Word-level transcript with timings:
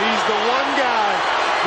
He's 0.00 0.24
the 0.32 0.40
one 0.48 0.70
guy 0.80 1.12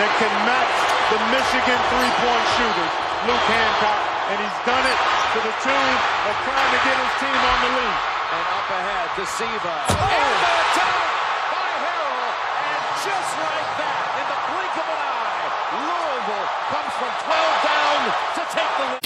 that 0.01 0.11
can 0.17 0.33
match 0.49 0.73
the 1.13 1.21
Michigan 1.29 1.77
three-point 1.93 2.45
shooters, 2.57 2.93
Luke 3.29 3.45
Hancock, 3.45 4.01
and 4.33 4.37
he's 4.41 4.59
done 4.65 4.85
it 4.89 4.99
to 5.37 5.39
the 5.45 5.53
tune 5.61 5.97
of 6.25 6.33
trying 6.41 6.71
to 6.73 6.79
get 6.81 6.97
his 6.97 7.13
team 7.21 7.29
on 7.37 7.57
the 7.61 7.71
lead. 7.77 7.97
And 8.33 8.45
up 8.57 8.69
ahead 8.73 9.07
to 9.21 9.23
Oh. 9.29 10.01
And 10.01 10.37
the 10.41 10.53
attack 10.65 11.05
by 11.53 11.69
Harrell. 11.77 12.33
And 12.57 12.81
just 13.05 13.31
like 13.37 13.69
that, 13.77 14.01
in 14.17 14.25
the 14.25 14.39
blink 14.49 14.73
of 14.81 14.87
an 14.89 15.01
eye, 15.05 15.45
Louisville 15.77 16.49
comes 16.73 16.93
from 16.97 17.13
12 17.29 17.69
down 17.69 18.01
to 18.33 18.41
take 18.49 18.73
the 18.81 18.85
lead. 18.97 19.02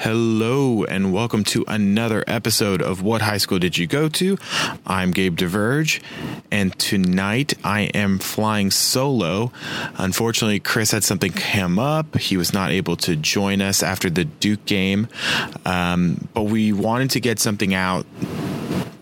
Hello, 0.00 0.82
and 0.84 1.12
welcome 1.12 1.44
to 1.44 1.62
another 1.68 2.24
episode 2.26 2.80
of 2.80 3.02
What 3.02 3.20
High 3.20 3.36
School 3.36 3.58
Did 3.58 3.76
You 3.76 3.86
Go 3.86 4.08
To? 4.08 4.38
I'm 4.86 5.10
Gabe 5.10 5.36
DeVerge, 5.36 6.00
and 6.50 6.72
tonight 6.78 7.52
I 7.62 7.82
am 7.92 8.18
flying 8.18 8.70
solo. 8.70 9.52
Unfortunately, 9.98 10.58
Chris 10.58 10.92
had 10.92 11.04
something 11.04 11.32
come 11.32 11.78
up. 11.78 12.16
He 12.16 12.38
was 12.38 12.54
not 12.54 12.70
able 12.70 12.96
to 12.96 13.14
join 13.14 13.60
us 13.60 13.82
after 13.82 14.08
the 14.08 14.24
Duke 14.24 14.64
game, 14.64 15.06
um, 15.66 16.28
but 16.32 16.44
we 16.44 16.72
wanted 16.72 17.10
to 17.10 17.20
get 17.20 17.38
something 17.38 17.74
out 17.74 18.06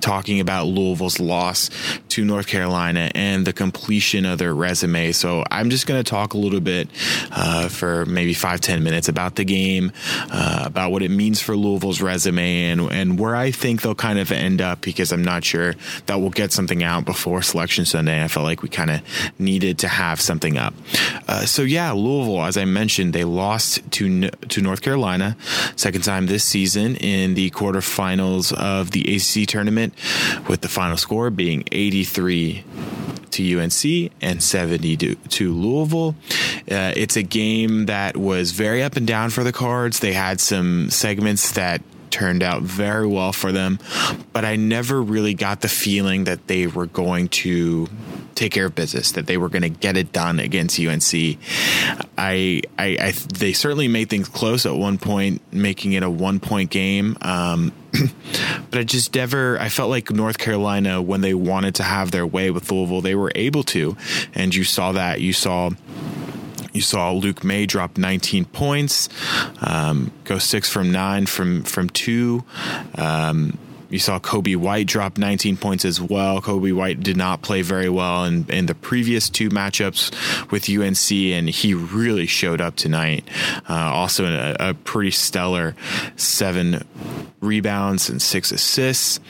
talking 0.01 0.41
about 0.41 0.66
Louisville's 0.66 1.20
loss 1.20 1.70
to 2.11 2.25
North 2.25 2.47
Carolina 2.47 3.11
and 3.15 3.47
the 3.47 3.52
completion 3.52 4.24
of 4.24 4.38
their 4.38 4.55
resume. 4.55 5.12
So 5.12 5.45
I'm 5.51 5.71
just 5.71 5.87
going 5.87 6.02
to 6.02 6.09
talk 6.09 6.34
a 6.34 6.38
little 6.38 6.61
bit 6.61 6.88
uh, 7.30 7.69
for 7.69 8.07
maybe 8.07 8.34
five 8.34 8.61
ten 8.61 8.83
minutes 8.83 9.09
about 9.09 9.37
the 9.37 9.45
game, 9.45 9.93
uh, 10.30 10.62
about 10.65 10.93
what 10.93 11.02
it 11.02 11.11
means 11.11 11.41
for 11.41 11.57
Louisville's 11.57 12.01
resume, 12.01 12.65
and 12.65 12.80
and 12.93 13.19
where 13.19 13.37
I 13.37 13.51
think 13.51 13.83
they'll 13.83 13.95
kind 13.95 14.19
of 14.19 14.33
end 14.33 14.61
up 14.61 14.80
because 14.80 15.12
I'm 15.12 15.24
not 15.24 15.45
sure 15.45 15.74
that 16.07 16.21
we'll 16.21 16.30
get 16.30 16.52
something 16.52 16.83
out 16.83 17.05
before 17.05 17.43
Selection 17.43 17.85
Sunday. 17.85 18.15
And 18.15 18.24
I 18.24 18.29
felt 18.29 18.45
like 18.45 18.62
we 18.62 18.69
kind 18.69 18.91
of 18.91 19.02
needed 19.38 19.79
to 19.80 19.88
have 19.88 20.21
something 20.21 20.57
up. 20.57 20.74
Uh, 21.27 21.45
so 21.45 21.62
yeah, 21.62 21.93
Louisville, 21.93 22.43
as 22.43 22.57
I 22.57 22.65
mentioned, 22.65 23.12
they 23.12 23.24
lost 23.24 23.90
to 23.93 24.30
to 24.30 24.60
North 24.60 24.83
Carolina, 24.83 25.37
second 25.77 26.05
time 26.05 26.27
this 26.27 26.45
season 26.45 26.96
in 26.96 27.35
the 27.35 27.51
quarterfinals 27.51 28.52
of 28.52 28.90
the 28.93 29.02
ACC 29.16 29.49
tournament 29.49 29.87
with 30.48 30.60
the 30.60 30.68
final 30.68 30.96
score 30.96 31.30
being 31.30 31.64
83 31.72 32.64
to 33.30 33.60
UNC 33.60 34.12
and 34.20 34.42
70 34.42 34.96
to, 34.96 35.14
to 35.14 35.52
Louisville. 35.52 36.14
Uh, 36.70 36.92
it's 36.96 37.16
a 37.16 37.22
game 37.22 37.86
that 37.86 38.16
was 38.16 38.52
very 38.52 38.82
up 38.82 38.96
and 38.96 39.06
down 39.06 39.30
for 39.30 39.44
the 39.44 39.52
Cards. 39.52 40.00
They 40.00 40.12
had 40.12 40.40
some 40.40 40.90
segments 40.90 41.52
that 41.52 41.82
turned 42.10 42.42
out 42.42 42.62
very 42.62 43.06
well 43.06 43.32
for 43.32 43.52
them, 43.52 43.78
but 44.32 44.44
I 44.44 44.56
never 44.56 45.00
really 45.02 45.34
got 45.34 45.60
the 45.60 45.68
feeling 45.68 46.24
that 46.24 46.46
they 46.46 46.66
were 46.66 46.86
going 46.86 47.28
to 47.28 47.88
take 48.38 48.52
care 48.52 48.66
of 48.66 48.74
business, 48.74 49.12
that 49.12 49.26
they 49.26 49.36
were 49.36 49.48
going 49.48 49.62
to 49.62 49.68
get 49.68 49.96
it 49.96 50.12
done 50.12 50.38
against 50.38 50.78
UNC. 50.78 51.38
I, 52.16 52.62
I, 52.78 52.96
I, 53.00 53.12
they 53.34 53.52
certainly 53.52 53.88
made 53.88 54.08
things 54.08 54.28
close 54.28 54.64
at 54.64 54.74
one 54.74 54.98
point, 54.98 55.42
making 55.52 55.92
it 55.92 56.02
a 56.02 56.10
one 56.10 56.38
point 56.38 56.70
game. 56.70 57.16
Um, 57.20 57.72
but 58.70 58.80
I 58.80 58.84
just 58.84 59.14
never, 59.14 59.59
I 59.59 59.68
felt 59.68 59.90
like 59.90 60.10
North 60.10 60.38
Carolina, 60.38 61.02
when 61.02 61.20
they 61.20 61.34
wanted 61.34 61.74
to 61.76 61.82
have 61.82 62.12
their 62.12 62.26
way 62.26 62.50
with 62.50 62.70
Louisville, 62.70 63.00
they 63.00 63.14
were 63.14 63.32
able 63.34 63.64
to. 63.64 63.96
And 64.34 64.54
you 64.54 64.64
saw 64.64 64.92
that. 64.92 65.20
You 65.20 65.32
saw 65.32 65.70
you 66.72 66.82
saw 66.82 67.10
Luke 67.10 67.42
Maye 67.42 67.66
drop 67.66 67.98
19 67.98 68.44
points, 68.44 69.09
um, 69.62 70.12
go 70.25 70.38
six 70.38 70.69
from 70.69 70.92
nine 70.92 71.26
from 71.26 71.62
from 71.64 71.88
two. 71.88 72.44
Um, 72.94 73.59
you 73.91 73.98
saw 73.98 74.19
Coby 74.19 74.56
White 74.56 74.86
drop 74.86 75.19
19 75.19 75.56
points 75.56 75.84
as 75.84 76.00
well. 76.00 76.42
Coby 76.42 76.75
White 76.75 77.00
did 77.00 77.16
not 77.16 77.42
play 77.42 77.62
very 77.62 77.88
well 77.88 78.25
in, 78.25 78.44
in 78.50 78.66
the 78.66 78.75
previous 78.75 79.31
two 79.31 79.48
matchups 79.48 80.12
with 80.50 80.69
UNC, 80.69 81.12
and 81.12 81.48
he 81.48 81.75
really 81.75 82.26
showed 82.26 82.60
up 82.60 82.76
tonight. 82.76 83.25
Uh, 83.69 83.75
also, 83.75 84.26
a, 84.26 84.70
a, 84.70 84.75
pretty 84.75 85.10
stellar 85.10 85.75
seven 86.16 86.84
rebounds 87.41 88.09
and 88.09 88.21
six 88.21 88.53
assists. 88.53 89.21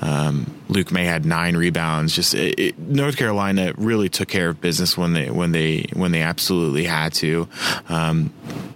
Um, 0.00 0.54
Luke 0.68 0.92
Maye 0.92 1.04
had 1.04 1.24
nine 1.24 1.56
rebounds. 1.56 2.14
Just 2.14 2.34
it, 2.34 2.58
it, 2.58 2.78
North 2.78 3.16
Carolina 3.16 3.72
really 3.76 4.08
took 4.08 4.28
care 4.28 4.48
of 4.48 4.60
business 4.60 4.96
when 4.96 5.12
they 5.12 5.30
when 5.30 5.52
they 5.52 5.86
when 5.92 6.12
they 6.12 6.22
absolutely 6.22 6.84
had 6.84 7.12
to. 7.14 7.48
Um, 7.88 8.32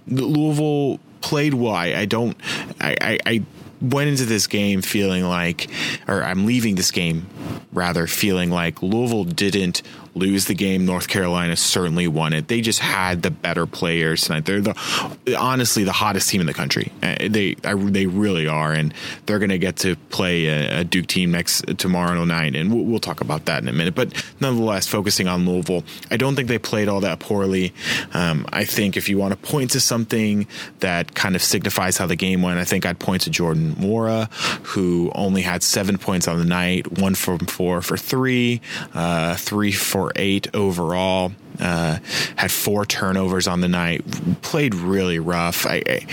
Louisville 0.07 0.99
played 1.21 1.53
well. 1.53 1.73
I, 1.73 1.87
I 1.87 2.05
don't. 2.05 2.37
I, 2.79 2.95
I, 3.01 3.19
I 3.25 3.43
went 3.81 4.09
into 4.09 4.25
this 4.25 4.47
game 4.47 4.81
feeling 4.81 5.23
like, 5.23 5.69
or 6.07 6.23
I'm 6.23 6.45
leaving 6.45 6.75
this 6.75 6.91
game 6.91 7.27
rather 7.71 8.07
feeling 8.07 8.49
like 8.49 8.81
Louisville 8.81 9.23
didn't 9.25 9.81
lose 10.15 10.45
the 10.45 10.55
game. 10.55 10.85
North 10.85 11.07
Carolina 11.07 11.55
certainly 11.55 12.07
won 12.07 12.33
it. 12.33 12.47
They 12.47 12.61
just 12.61 12.79
had 12.79 13.21
the 13.21 13.31
better 13.31 13.65
players 13.65 14.23
tonight. 14.23 14.45
They're 14.45 14.61
the 14.61 15.35
honestly 15.37 15.83
the 15.83 15.91
hottest 15.91 16.29
team 16.29 16.41
in 16.41 16.47
the 16.47 16.53
country. 16.53 16.91
Uh, 17.01 17.15
they 17.29 17.55
they 17.55 18.05
really 18.07 18.47
are, 18.47 18.73
and 18.73 18.93
they're 19.25 19.39
going 19.39 19.49
to 19.49 19.57
get 19.57 19.77
to 19.77 19.95
play 20.09 20.47
a, 20.47 20.83
Duke 20.83 21.07
team 21.07 21.31
next 21.31 21.77
tomorrow 21.77 22.23
night, 22.25 22.55
and 22.55 22.73
we'll, 22.73 22.83
we'll, 22.83 22.99
talk 22.99 23.21
about 23.21 23.45
that 23.45 23.61
in 23.61 23.69
a 23.69 23.73
minute. 23.73 23.95
But 23.95 24.25
nonetheless, 24.39 24.87
focusing 24.87 25.27
on 25.27 25.45
Louisville, 25.45 25.83
I 26.09 26.17
don't 26.17 26.35
think 26.35 26.47
they 26.47 26.57
played 26.57 26.87
all 26.87 27.01
that 27.01 27.19
poorly. 27.19 27.73
Um, 28.13 28.45
I 28.51 28.65
think 28.65 28.97
if 28.97 29.07
you 29.07 29.17
want 29.17 29.31
to 29.31 29.37
point 29.37 29.71
to 29.71 29.79
something 29.79 30.47
that 30.79 31.13
kind 31.15 31.35
of 31.35 31.43
signifies 31.43 31.97
how 31.97 32.07
the 32.07 32.15
game 32.15 32.41
went, 32.41 32.59
I 32.59 32.63
think 32.63 32.85
I'd 32.85 32.99
point 32.99 33.23
to 33.23 33.29
Jordan 33.29 33.75
Nwora, 33.75 34.31
who 34.65 35.11
only 35.13 35.41
had 35.41 35.63
seven 35.63 35.97
points 35.97 36.27
on 36.27 36.39
the 36.39 36.45
night, 36.45 36.99
one 36.99 37.15
from 37.15 37.39
four 37.39 37.81
for 37.81 37.97
three, 37.97 38.61
uh, 38.93 39.35
three 39.35 39.71
for 39.71 39.98
eight 40.15 40.53
overall. 40.55 41.31
Uh, 41.59 41.99
had 42.37 42.51
four 42.51 42.85
turnovers 42.85 43.47
on 43.47 43.61
the 43.61 43.67
night. 43.67 44.03
Played 44.41 44.75
really 44.75 45.19
rough. 45.19 45.65
I, 45.65 45.83
I, 45.85 46.05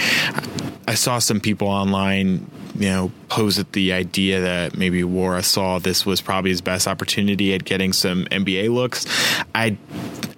I 0.88 0.94
saw 0.94 1.20
some 1.20 1.40
people 1.40 1.68
online, 1.68 2.50
you 2.76 2.88
know, 2.88 3.12
pose 3.28 3.58
at 3.58 3.72
the 3.72 3.92
idea 3.92 4.40
that 4.40 4.76
maybe 4.76 5.02
Nwora 5.02 5.44
saw 5.44 5.78
this 5.78 6.04
was 6.04 6.20
probably 6.20 6.50
his 6.50 6.60
best 6.60 6.88
opportunity 6.88 7.54
at 7.54 7.64
getting 7.64 7.92
some 7.92 8.24
NBA 8.26 8.74
looks. 8.74 9.06
I 9.54 9.76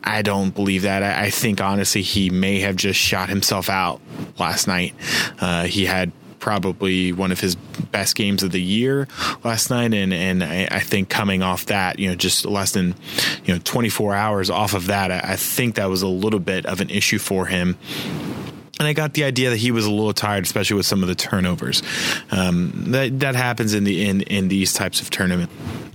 I 0.04 0.22
don't 0.22 0.54
believe 0.54 0.82
that. 0.82 1.02
I, 1.02 1.26
I 1.26 1.30
think 1.30 1.60
honestly 1.60 2.02
he 2.02 2.30
may 2.30 2.60
have 2.60 2.76
just 2.76 2.98
shot 2.98 3.28
himself 3.28 3.68
out 3.68 4.00
last 4.38 4.66
night. 4.66 4.94
Uh, 5.40 5.64
he 5.64 5.86
had 5.86 6.12
probably 6.38 7.12
one 7.12 7.32
of 7.32 7.40
his 7.40 7.56
best 7.98 8.14
games 8.14 8.44
of 8.44 8.52
the 8.52 8.62
year 8.62 9.08
last 9.42 9.70
night, 9.70 9.92
and 9.92 10.12
and 10.14 10.44
I, 10.44 10.68
I, 10.70 10.80
think 10.80 11.08
coming 11.08 11.42
off 11.42 11.66
that, 11.66 11.98
you 11.98 12.08
know, 12.08 12.14
just 12.14 12.44
less 12.44 12.70
than 12.70 12.94
you 13.44 13.54
know 13.54 13.60
24 13.64 14.14
hours 14.14 14.50
off 14.50 14.74
of 14.74 14.86
that, 14.86 15.10
I, 15.10 15.32
I 15.32 15.36
think 15.36 15.74
that 15.74 15.90
was 15.90 16.02
a 16.02 16.08
little 16.08 16.38
bit 16.38 16.64
of 16.64 16.80
an 16.80 16.90
issue 16.90 17.18
for 17.18 17.46
him 17.46 17.76
and 18.78 18.86
I 18.86 18.92
got 18.92 19.14
the 19.14 19.24
idea 19.24 19.50
that 19.50 19.56
he 19.56 19.72
was 19.72 19.86
a 19.86 19.90
little 19.90 20.12
tired, 20.12 20.44
especially 20.44 20.76
with 20.76 20.86
some 20.86 21.02
of 21.02 21.08
the 21.08 21.16
turnovers. 21.16 21.82
Um, 22.30 22.72
that 22.92 23.18
that 23.20 23.34
happens 23.34 23.74
in 23.74 23.82
the 23.82 24.08
in 24.08 24.20
in 24.22 24.46
these 24.46 24.72
types 24.72 25.00
of 25.00 25.10
tournaments. 25.10 25.52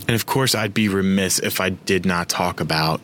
And 0.08 0.16
of 0.16 0.26
course, 0.26 0.56
I'd 0.56 0.74
be 0.74 0.90
remiss 0.90 1.40
if 1.40 1.62
I 1.62 1.70
did 1.70 2.06
not 2.06 2.30
talk 2.30 2.60
about 2.60 3.02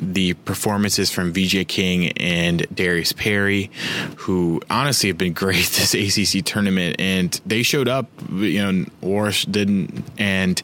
the 0.00 0.34
performances 0.34 1.10
from 1.10 1.32
VJ 1.32 1.68
King 1.68 2.12
and 2.12 2.66
Darius 2.74 3.12
Perry, 3.12 3.70
who 4.16 4.60
honestly 4.70 5.08
have 5.08 5.18
been 5.18 5.32
great 5.44 5.66
this 5.66 5.94
ACC 5.94 6.44
tournament. 6.44 6.96
And 6.98 7.38
they 7.44 7.62
showed 7.62 7.88
up, 7.88 8.06
you 8.30 8.62
know, 8.62 8.84
Warish 9.02 9.50
didn't. 9.50 10.04
And 10.18 10.62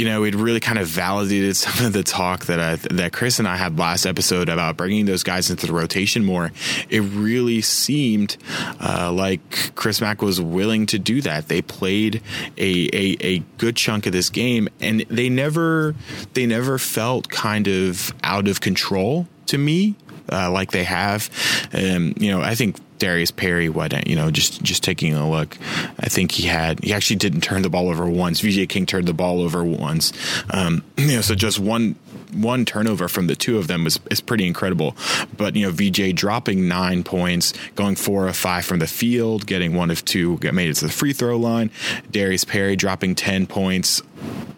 you 0.00 0.06
know, 0.06 0.24
it 0.24 0.34
really 0.34 0.60
kind 0.60 0.78
of 0.78 0.86
validated 0.86 1.54
some 1.56 1.84
of 1.84 1.92
the 1.92 2.02
talk 2.02 2.46
that 2.46 2.58
I, 2.58 2.76
that 2.94 3.12
Chris 3.12 3.38
and 3.38 3.46
I 3.46 3.56
had 3.56 3.78
last 3.78 4.06
episode 4.06 4.48
about 4.48 4.78
bringing 4.78 5.04
those 5.04 5.22
guys 5.22 5.50
into 5.50 5.66
the 5.66 5.74
rotation 5.74 6.24
more. 6.24 6.52
It 6.88 7.00
really 7.00 7.60
seemed 7.60 8.38
uh, 8.80 9.12
like 9.12 9.74
Chris 9.74 10.00
Mack 10.00 10.22
was 10.22 10.40
willing 10.40 10.86
to 10.86 10.98
do 10.98 11.20
that. 11.20 11.48
They 11.48 11.60
played 11.60 12.22
a, 12.56 12.88
a, 12.94 13.16
a 13.20 13.38
good 13.58 13.76
chunk 13.76 14.06
of 14.06 14.12
this 14.12 14.30
game, 14.30 14.70
and 14.80 15.00
they 15.10 15.28
never 15.28 15.94
they 16.32 16.46
never 16.46 16.78
felt 16.78 17.28
kind 17.28 17.68
of 17.68 18.14
out 18.24 18.48
of 18.48 18.62
control 18.62 19.28
to 19.46 19.58
me. 19.58 19.96
Uh, 20.30 20.50
like 20.50 20.70
they 20.70 20.84
have, 20.84 21.28
um, 21.72 22.14
you 22.18 22.30
know, 22.30 22.40
I 22.40 22.54
think 22.54 22.76
Darius 22.98 23.30
Perry, 23.30 23.68
what 23.68 24.06
you 24.06 24.14
know, 24.14 24.30
just 24.30 24.62
just 24.62 24.84
taking 24.84 25.14
a 25.14 25.28
look, 25.28 25.56
I 25.98 26.08
think 26.08 26.30
he 26.32 26.46
had 26.46 26.84
he 26.84 26.92
actually 26.92 27.16
didn't 27.16 27.40
turn 27.40 27.62
the 27.62 27.70
ball 27.70 27.88
over 27.88 28.08
once. 28.08 28.40
VJ 28.40 28.68
King 28.68 28.86
turned 28.86 29.08
the 29.08 29.14
ball 29.14 29.40
over 29.40 29.64
once. 29.64 30.12
Um, 30.50 30.84
you 30.96 31.16
know, 31.16 31.20
so 31.20 31.34
just 31.34 31.58
one 31.58 31.96
one 32.32 32.64
turnover 32.64 33.08
from 33.08 33.26
the 33.26 33.36
two 33.36 33.58
of 33.58 33.66
them 33.66 33.84
was 33.84 33.98
is 34.10 34.20
pretty 34.20 34.46
incredible. 34.46 34.96
But 35.36 35.56
you 35.56 35.66
know, 35.66 35.72
VJ 35.72 36.14
dropping 36.14 36.68
nine 36.68 37.04
points, 37.04 37.52
going 37.74 37.96
four 37.96 38.28
of 38.28 38.36
five 38.36 38.64
from 38.64 38.78
the 38.78 38.86
field, 38.86 39.46
getting 39.46 39.74
one 39.74 39.90
of 39.90 40.04
two, 40.04 40.38
made 40.52 40.70
it 40.70 40.74
to 40.74 40.86
the 40.86 40.92
free 40.92 41.12
throw 41.12 41.36
line. 41.36 41.70
Darius 42.10 42.44
Perry 42.44 42.76
dropping 42.76 43.14
ten 43.14 43.46
points, 43.46 44.02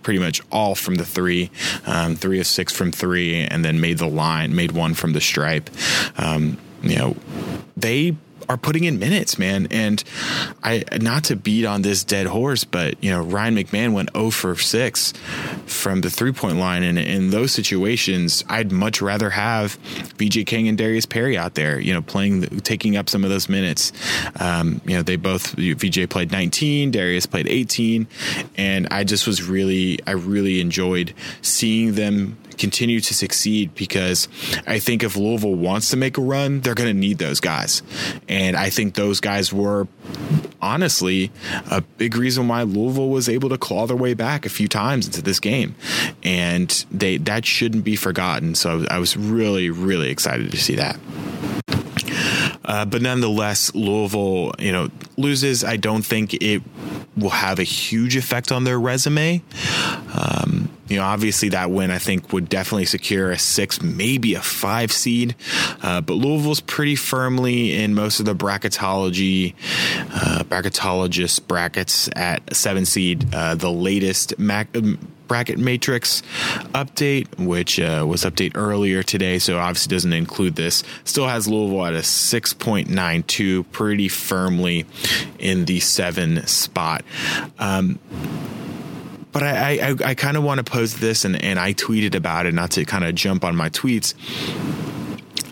pretty 0.02 0.18
much 0.18 0.40
all 0.50 0.74
from 0.74 0.96
the 0.96 1.04
three, 1.04 1.50
um, 1.86 2.16
three 2.16 2.40
of 2.40 2.46
six 2.46 2.72
from 2.72 2.92
three, 2.92 3.44
and 3.44 3.64
then 3.64 3.80
made 3.80 3.98
the 3.98 4.08
line, 4.08 4.54
made 4.54 4.72
one 4.72 4.94
from 4.94 5.12
the 5.12 5.20
stripe. 5.20 5.70
Um, 6.16 6.58
you 6.82 6.96
know, 6.96 7.16
they 7.76 8.16
are 8.48 8.56
putting 8.56 8.84
in 8.84 8.98
minutes, 8.98 9.38
man. 9.38 9.66
And 9.70 10.02
I 10.62 10.84
not 11.00 11.24
to 11.24 11.36
beat 11.36 11.64
on 11.64 11.82
this 11.82 12.04
dead 12.04 12.26
horse, 12.26 12.64
but 12.64 13.02
you 13.02 13.10
know 13.10 13.22
Ryan 13.22 13.56
McMahon 13.56 13.92
went 13.92 14.10
0 14.12 14.30
for 14.30 14.56
6 14.56 15.12
from 15.66 16.00
the 16.00 16.10
three 16.10 16.32
point 16.32 16.56
line, 16.56 16.82
and 16.82 16.98
in 16.98 17.30
those 17.30 17.52
situations, 17.52 18.44
I'd 18.48 18.72
much 18.72 19.00
rather 19.00 19.30
have 19.30 19.74
VJ 20.18 20.46
King 20.46 20.68
and 20.68 20.76
Darius 20.76 21.06
Perry 21.06 21.36
out 21.36 21.54
there, 21.54 21.78
you 21.78 21.92
know, 21.92 22.02
playing 22.02 22.60
taking 22.60 22.96
up 22.96 23.08
some 23.08 23.24
of 23.24 23.30
those 23.30 23.48
minutes. 23.48 23.92
Um, 24.40 24.80
you 24.84 24.96
know, 24.96 25.02
they 25.02 25.16
both 25.16 25.52
VJ 25.52 26.08
played 26.08 26.32
19, 26.32 26.90
Darius 26.90 27.26
played 27.26 27.48
18, 27.48 28.06
and 28.56 28.88
I 28.90 29.04
just 29.04 29.26
was 29.26 29.42
really 29.42 29.98
I 30.06 30.12
really 30.12 30.60
enjoyed 30.60 31.14
seeing 31.42 31.94
them 31.94 32.36
continue 32.62 33.00
to 33.00 33.12
succeed 33.12 33.74
because 33.74 34.28
I 34.68 34.78
think 34.78 35.02
if 35.02 35.16
Louisville 35.16 35.56
wants 35.56 35.90
to 35.90 35.96
make 35.96 36.16
a 36.16 36.20
run, 36.20 36.60
they're 36.60 36.76
going 36.76 36.88
to 36.88 36.94
need 36.98 37.18
those 37.18 37.40
guys. 37.40 37.82
And 38.28 38.56
I 38.56 38.70
think 38.70 38.94
those 38.94 39.18
guys 39.18 39.52
were 39.52 39.88
honestly 40.60 41.32
a 41.68 41.80
big 41.80 42.16
reason 42.16 42.46
why 42.46 42.62
Louisville 42.62 43.08
was 43.08 43.28
able 43.28 43.48
to 43.48 43.58
claw 43.58 43.88
their 43.88 43.96
way 43.96 44.14
back 44.14 44.46
a 44.46 44.48
few 44.48 44.68
times 44.68 45.06
into 45.06 45.22
this 45.22 45.40
game. 45.40 45.74
And 46.22 46.70
they 46.92 47.16
that 47.16 47.44
shouldn't 47.44 47.82
be 47.82 47.96
forgotten. 47.96 48.54
So 48.54 48.86
I 48.88 49.00
was 49.00 49.16
really 49.16 49.68
really 49.68 50.10
excited 50.10 50.52
to 50.52 50.56
see 50.56 50.76
that. 50.76 51.00
Uh, 52.64 52.84
but 52.84 53.02
nonetheless, 53.02 53.74
Louisville, 53.74 54.52
you 54.60 54.70
know, 54.70 54.88
loses. 55.16 55.64
I 55.64 55.76
don't 55.76 56.02
think 56.02 56.34
it 56.34 56.62
will 57.16 57.30
have 57.30 57.58
a 57.58 57.64
huge 57.64 58.16
effect 58.16 58.52
on 58.52 58.62
their 58.62 58.78
resume. 58.78 59.42
Um, 60.14 60.70
you 60.92 60.98
know, 60.98 61.04
obviously 61.04 61.48
that 61.48 61.70
win 61.70 61.90
I 61.90 61.98
think 61.98 62.34
would 62.34 62.50
definitely 62.50 62.84
secure 62.84 63.30
a 63.30 63.38
six, 63.38 63.80
maybe 63.80 64.34
a 64.34 64.42
five 64.42 64.92
seed. 64.92 65.34
Uh, 65.82 66.02
but 66.02 66.14
Louisville's 66.14 66.60
pretty 66.60 66.96
firmly 66.96 67.82
in 67.82 67.94
most 67.94 68.20
of 68.20 68.26
the 68.26 68.34
bracketology, 68.34 69.54
uh, 70.10 70.44
bracketologist 70.44 71.46
brackets 71.48 72.10
at 72.14 72.54
seven 72.54 72.84
seed. 72.84 73.34
Uh, 73.34 73.54
the 73.54 73.70
latest 73.70 74.38
Mac 74.38 74.68
bracket 75.28 75.56
matrix 75.56 76.22
update, 76.74 77.26
which 77.38 77.80
uh, 77.80 78.04
was 78.06 78.22
update 78.22 78.52
earlier 78.54 79.02
today, 79.02 79.38
so 79.38 79.58
obviously 79.58 79.90
doesn't 79.94 80.12
include 80.12 80.56
this. 80.56 80.84
Still 81.04 81.26
has 81.26 81.48
Louisville 81.48 81.86
at 81.86 81.94
a 81.94 82.00
6.92, 82.00 83.64
pretty 83.72 84.08
firmly 84.08 84.84
in 85.38 85.64
the 85.64 85.80
seven 85.80 86.46
spot. 86.46 87.02
Um, 87.58 87.98
but 89.32 89.42
I, 89.42 89.90
I, 89.90 89.96
I 90.10 90.14
kind 90.14 90.36
of 90.36 90.42
want 90.42 90.64
to 90.64 90.70
pose 90.70 90.98
this, 90.98 91.24
and, 91.24 91.42
and 91.42 91.58
I 91.58 91.72
tweeted 91.72 92.14
about 92.14 92.46
it, 92.46 92.54
not 92.54 92.70
to 92.72 92.84
kind 92.84 93.04
of 93.04 93.14
jump 93.14 93.44
on 93.44 93.56
my 93.56 93.70
tweets. 93.70 94.14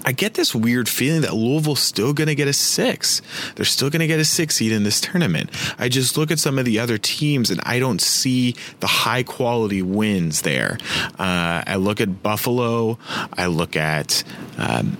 I 0.05 0.12
get 0.12 0.35
this 0.35 0.55
weird 0.55 0.88
feeling 0.88 1.21
that 1.23 1.35
Louisville's 1.35 1.81
still 1.81 2.12
going 2.12 2.29
to 2.29 2.35
get 2.35 2.49
a 2.49 2.53
six. 2.53 3.21
They're 3.55 3.65
still 3.65 3.91
going 3.91 4.00
to 4.00 4.06
get 4.06 4.19
a 4.19 4.25
six 4.25 4.56
seed 4.56 4.73
in 4.73 4.82
this 4.82 5.00
tournament. 5.00 5.50
I 5.79 5.88
just 5.88 6.17
look 6.17 6.31
at 6.31 6.38
some 6.38 6.59
of 6.59 6.65
the 6.65 6.79
other 6.79 6.99
teams 6.99 7.50
and 7.50 7.61
I 7.65 7.79
don't 7.79 8.00
see 8.00 8.56
the 8.81 8.87
high 8.87 9.23
quality 9.23 9.83
wins 9.83 10.43
there. 10.43 10.79
Uh, 11.19 11.62
I 11.67 11.76
look 11.76 12.00
at 12.00 12.23
Buffalo. 12.23 12.99
I 13.35 13.47
look 13.47 13.76
at. 13.76 14.25
Um, 14.56 14.97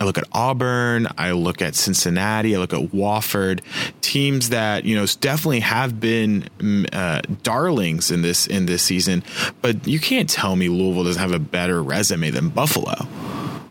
I 0.00 0.04
look 0.04 0.18
at 0.18 0.24
Auburn, 0.32 1.06
I 1.16 1.32
look 1.32 1.62
at 1.62 1.74
Cincinnati, 1.74 2.56
I 2.56 2.58
look 2.58 2.72
at 2.72 2.90
Wofford, 2.90 3.60
teams 4.00 4.50
that 4.50 4.84
you 4.84 4.96
know 4.96 5.06
definitely 5.20 5.60
have 5.60 6.00
been 6.00 6.48
mm, 6.58 6.88
uh, 6.92 7.22
darlings 7.42 8.10
in 8.10 8.22
this 8.22 8.46
in 8.46 8.66
this 8.66 8.82
season, 8.82 9.22
but 9.62 9.86
you 9.86 10.00
can't 10.00 10.28
tell 10.28 10.56
me 10.56 10.68
Louisville 10.68 11.04
doesn't 11.04 11.20
have 11.20 11.32
a 11.32 11.38
better 11.38 11.82
resume 11.82 12.30
than 12.30 12.48
Buffalo. 12.48 13.06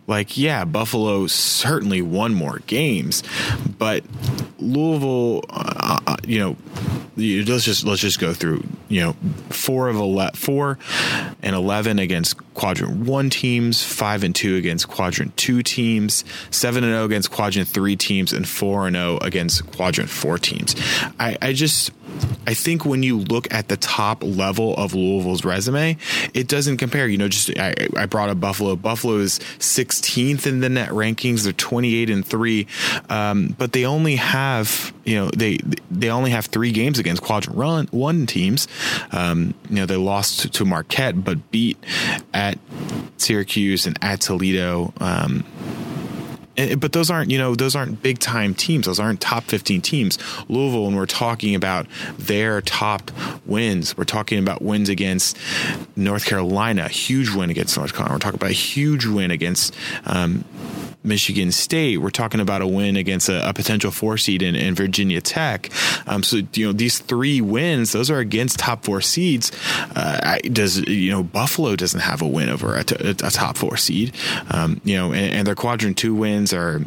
Like, 0.05 0.37
yeah, 0.37 0.65
Buffalo 0.65 1.27
certainly 1.27 2.01
won 2.01 2.33
more 2.33 2.59
games, 2.67 3.23
but 3.77 4.03
Louisville, 4.59 5.43
uh, 5.49 5.99
uh 6.05 6.17
you 6.27 6.39
know, 6.39 6.57
let's 7.15 7.63
just 7.63 7.85
let's 7.85 8.01
just 8.01 8.19
go 8.19 8.33
through. 8.33 8.63
You 8.89 9.01
know, 9.01 9.15
four 9.49 9.87
of 9.87 9.95
11, 9.95 10.35
four 10.35 10.77
and 11.41 11.55
eleven 11.55 11.99
against 11.99 12.37
quadrant 12.53 13.05
one 13.05 13.29
teams, 13.29 13.83
five 13.83 14.23
and 14.23 14.35
two 14.35 14.55
against 14.55 14.87
quadrant 14.87 15.35
two 15.37 15.63
teams, 15.63 16.23
seven 16.51 16.83
and 16.83 16.93
zero 16.93 17.05
against 17.05 17.31
quadrant 17.31 17.67
three 17.67 17.95
teams, 17.95 18.33
and 18.33 18.47
four 18.47 18.87
and 18.87 18.95
zero 18.95 19.17
against 19.21 19.65
quadrant 19.71 20.09
four 20.09 20.37
teams. 20.37 20.75
I, 21.19 21.37
I 21.41 21.53
just 21.53 21.91
I 22.45 22.53
think 22.53 22.85
when 22.85 23.03
you 23.03 23.19
look 23.19 23.51
at 23.53 23.69
the 23.69 23.77
top 23.77 24.23
level 24.23 24.75
of 24.75 24.93
Louisville's 24.93 25.45
resume, 25.45 25.97
it 26.33 26.47
doesn't 26.47 26.77
compare. 26.77 27.07
You 27.07 27.17
know, 27.17 27.27
just 27.27 27.57
I, 27.57 27.73
I 27.95 28.05
brought 28.05 28.29
up 28.29 28.39
Buffalo. 28.39 28.75
Buffalo 28.75 29.17
is 29.17 29.39
16th 29.59 30.45
in 30.45 30.59
the 30.59 30.69
net 30.69 30.89
rankings. 30.89 31.43
They're 31.43 31.53
28 31.53 32.09
and 32.09 32.25
three, 32.25 32.67
um, 33.09 33.55
but 33.57 33.71
they 33.71 33.85
only 33.85 34.17
have 34.17 34.93
you 35.05 35.15
know 35.15 35.29
they 35.35 35.57
they 35.89 36.09
only 36.09 36.31
have 36.31 36.45
three 36.47 36.71
games 36.71 36.99
against 36.99 37.21
quadrant 37.21 37.57
run 37.57 37.87
one 37.91 38.25
teams. 38.25 38.67
Um, 39.11 39.53
you 39.69 39.77
know, 39.77 39.85
they 39.85 39.95
lost 39.95 40.53
to 40.53 40.65
Marquette, 40.65 41.23
but 41.23 41.51
beat 41.51 41.77
at 42.43 42.59
Syracuse 43.17 43.85
and 43.85 43.97
at 44.01 44.21
Toledo. 44.21 44.93
Um, 44.99 45.45
but 46.77 46.91
those 46.91 47.09
aren't 47.09 47.31
you 47.31 47.37
know 47.37 47.55
those 47.55 47.75
aren't 47.75 48.03
big 48.03 48.19
time 48.19 48.53
teams 48.53 48.85
those 48.85 48.99
aren't 48.99 49.19
top 49.19 49.43
15 49.45 49.81
teams 49.81 50.19
louisville 50.49 50.85
when 50.85 50.95
we're 50.95 51.07
talking 51.07 51.55
about 51.55 51.87
their 52.19 52.61
top 52.61 53.09
wins 53.43 53.97
we're 53.97 54.03
talking 54.03 54.37
about 54.37 54.61
wins 54.61 54.87
against 54.87 55.35
north 55.95 56.25
carolina 56.25 56.87
huge 56.87 57.31
win 57.33 57.49
against 57.49 57.75
north 57.75 57.93
carolina 57.93 58.13
we're 58.13 58.19
talking 58.19 58.37
about 58.37 58.51
a 58.51 58.53
huge 58.53 59.07
win 59.07 59.31
against 59.31 59.75
um, 60.05 60.45
Michigan 61.03 61.51
State. 61.51 61.97
We're 61.97 62.09
talking 62.09 62.39
about 62.39 62.61
a 62.61 62.67
win 62.67 62.95
against 62.95 63.29
a, 63.29 63.47
a 63.47 63.53
potential 63.53 63.91
four 63.91 64.17
seed 64.17 64.41
in, 64.41 64.55
in 64.55 64.75
Virginia 64.75 65.21
Tech. 65.21 65.69
Um, 66.07 66.23
so 66.23 66.41
you 66.53 66.67
know 66.67 66.73
these 66.73 66.99
three 66.99 67.41
wins, 67.41 67.91
those 67.91 68.09
are 68.09 68.19
against 68.19 68.59
top 68.59 68.83
four 68.83 69.01
seeds. 69.01 69.51
Uh, 69.95 70.37
does 70.51 70.79
you 70.87 71.11
know 71.11 71.23
Buffalo 71.23 71.75
doesn't 71.75 72.01
have 72.01 72.21
a 72.21 72.27
win 72.27 72.49
over 72.49 72.75
a, 72.75 72.83
t- 72.83 72.95
a 72.99 73.13
top 73.13 73.57
four 73.57 73.77
seed. 73.77 74.13
Um, 74.49 74.81
you 74.83 74.95
know, 74.95 75.13
and, 75.13 75.33
and 75.33 75.47
their 75.47 75.55
quadrant 75.55 75.97
two 75.97 76.15
wins 76.15 76.53
are 76.53 76.81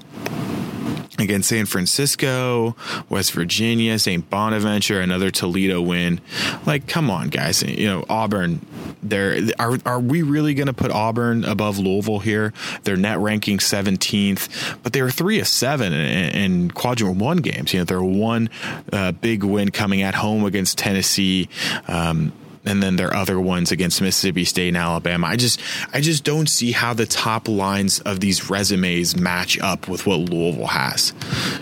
against 1.18 1.48
San 1.48 1.66
Francisco, 1.66 2.76
West 3.08 3.32
Virginia, 3.32 3.98
St. 3.98 4.28
Bonaventure, 4.28 5.00
another 5.00 5.30
Toledo 5.30 5.80
win. 5.80 6.20
Like, 6.64 6.86
come 6.86 7.10
on, 7.10 7.28
guys. 7.28 7.62
You 7.62 7.86
know, 7.86 8.04
Auburn. 8.08 8.64
There 9.02 9.40
are 9.58 9.78
are 9.86 10.00
we 10.00 10.22
really 10.22 10.54
going 10.54 10.66
to 10.66 10.72
put 10.72 10.90
Auburn 10.90 11.44
above 11.44 11.78
Louisville 11.78 12.18
here? 12.18 12.52
Their 12.82 12.96
net 12.96 13.18
ranking 13.18 13.58
17th, 13.58 14.82
but 14.82 14.92
they 14.92 15.02
were 15.02 15.10
three 15.10 15.38
of 15.38 15.46
seven 15.46 15.92
in, 15.92 16.30
in 16.34 16.70
quadrant 16.70 17.18
one 17.18 17.38
games. 17.38 17.72
You 17.72 17.80
know, 17.80 17.84
they're 17.84 18.02
one 18.02 18.50
uh, 18.92 19.12
big 19.12 19.44
win 19.44 19.70
coming 19.70 20.02
at 20.02 20.14
home 20.14 20.44
against 20.44 20.78
Tennessee. 20.78 21.48
Um, 21.86 22.32
and 22.66 22.82
then 22.82 22.96
their 22.96 23.14
other 23.14 23.40
ones 23.40 23.72
against 23.72 24.00
Mississippi 24.00 24.44
State 24.44 24.68
and 24.68 24.76
Alabama. 24.76 25.28
I 25.28 25.36
just 25.36 25.60
I 25.92 26.00
just 26.00 26.24
don't 26.24 26.48
see 26.48 26.72
how 26.72 26.92
the 26.92 27.06
top 27.06 27.48
lines 27.48 28.00
of 28.00 28.20
these 28.20 28.50
resumes 28.50 29.16
match 29.16 29.58
up 29.60 29.88
with 29.88 30.06
what 30.06 30.18
Louisville 30.18 30.66
has. 30.66 31.14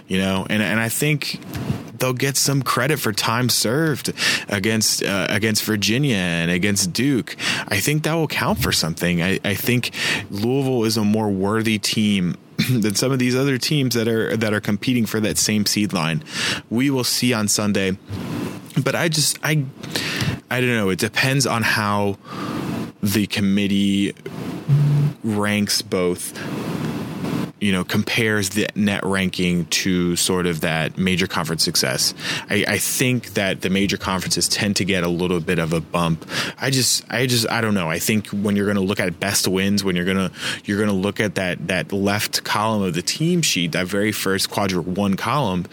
You 0.09 0.19
know, 0.19 0.47
and 0.49 0.63
and 0.63 0.81
I 0.81 0.89
think 0.89 1.41
they'll 1.99 2.13
get 2.13 2.37
some 2.37 2.63
credit 2.63 2.99
for 2.99 3.13
time 3.13 3.49
served 3.49 4.13
against 4.49 5.03
uh, 5.03 5.27
against 5.31 5.65
Virginia 5.65 6.17
and 6.17 6.51
against 6.51 6.93
Duke. 6.93 7.37
I 7.69 7.79
think 7.81 8.03
that 8.05 8.15
will 8.15 8.29
count 8.29 8.59
for 8.59 8.73
something. 8.73 9.23
I, 9.23 9.41
I 9.45 9.55
think 9.55 9.91
Louisville 10.31 10.85
is 10.85 10.97
a 10.97 11.05
more 11.05 11.31
worthy 11.31 11.79
team 11.79 12.37
than 12.71 12.95
some 12.95 13.13
of 13.13 13.19
these 13.19 13.37
other 13.37 13.59
teams 13.59 13.95
that 13.95 14.09
are 14.09 14.37
that 14.37 14.53
are 14.53 14.61
competing 14.61 15.07
for 15.07 15.21
that 15.21 15.39
same 15.39 15.67
seed 15.67 15.93
line. 15.93 16.23
We 16.71 16.91
will 16.91 17.05
see 17.05 17.33
on 17.33 17.49
Sunday. 17.49 17.97
But 18.83 18.97
I 18.97 19.09
just 19.09 19.39
I 19.43 19.65
I 20.55 20.61
don't 20.61 20.71
know. 20.71 20.89
It 20.91 21.01
depends 21.01 21.49
on 21.49 21.63
how 21.65 22.17
the 23.03 23.27
committee 23.27 24.15
ranks 25.25 25.83
both 25.83 26.33
you 27.65 27.73
know, 27.73 27.83
compares 27.83 28.51
the 28.51 28.69
net 28.75 29.03
ranking 29.05 29.65
to 29.65 30.17
sort 30.17 30.45
of 30.45 30.61
that 30.61 30.99
major 30.99 31.27
conference 31.27 31.65
success. 31.65 32.13
I, 32.51 32.63
I, 32.69 32.77
think 32.77 33.33
that 33.35 33.63
the 33.63 33.71
major 33.71 33.97
conferences 33.97 34.49
tend 34.49 34.77
to 34.77 34.85
get 34.85 35.03
a 35.03 35.09
little 35.09 35.41
bit 35.41 35.59
of 35.59 35.73
a 35.73 35.81
bump. 35.81 36.29
I 36.61 36.69
just, 36.69 37.11
I 37.11 37.25
just, 37.25 37.49
I 37.49 37.63
don't 37.63 37.73
know. 37.73 37.89
I 37.89 37.99
think 37.99 38.27
when 38.29 38.55
you're 38.55 38.67
going 38.67 38.77
to 38.77 38.83
look 38.83 39.01
at 39.01 39.19
best 39.19 39.49
wins, 39.49 39.83
when 39.83 39.97
you're 39.97 40.05
going 40.05 40.29
to, 40.29 40.31
you're 40.67 40.77
going 40.77 40.91
to 40.91 40.95
look 40.95 41.21
at 41.21 41.37
that 41.37 41.69
that 41.69 41.91
left 41.91 42.45
column 42.45 42.83
of 42.83 42.93
the 42.93 43.01
team 43.01 43.41
sheet, 43.41 43.73
that 43.73 43.87
very 43.87 44.13
first 44.13 44.51
quadrant 44.51 44.87
one 44.87 45.17
column, 45.17 45.65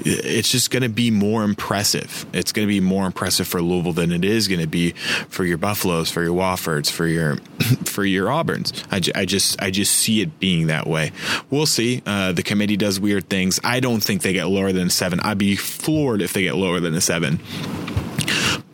it's 0.00 0.50
just 0.50 0.72
going 0.72 0.82
to 0.82 0.88
be 0.88 1.12
more 1.12 1.44
impressive. 1.44 2.26
It's 2.32 2.50
going 2.50 2.66
to 2.66 2.74
be 2.74 2.80
more 2.80 3.06
impressive 3.06 3.46
for 3.46 3.62
Louisville 3.62 3.92
than 3.92 4.10
it 4.10 4.24
is 4.24 4.48
going 4.48 4.62
to 4.62 4.66
be 4.66 4.94
for 5.28 5.44
your 5.44 5.58
Buffaloes, 5.58 6.10
for 6.10 6.24
your 6.24 6.34
Woffords, 6.34 6.90
for 6.90 7.06
your 7.06 7.36
for 7.84 8.04
your 8.04 8.26
Auburns. 8.26 8.82
I, 8.90 9.20
I 9.20 9.24
just, 9.26 9.62
I 9.62 9.70
just 9.70 9.94
see 9.94 10.22
it 10.22 10.40
being 10.40 10.66
that 10.66 10.88
way 10.88 11.12
we'll 11.50 11.66
see. 11.66 12.02
Uh, 12.06 12.32
the 12.32 12.42
committee 12.42 12.76
does 12.76 13.00
weird 13.00 13.28
things. 13.28 13.60
I 13.64 13.80
don't 13.80 14.02
think 14.02 14.22
they 14.22 14.32
get 14.32 14.46
lower 14.46 14.72
than 14.72 14.90
seven. 14.90 15.20
I'd 15.20 15.38
be 15.38 15.56
floored 15.56 16.22
if 16.22 16.32
they 16.32 16.42
get 16.42 16.56
lower 16.56 16.80
than 16.80 16.94
a 16.94 17.00
seven 17.00 17.40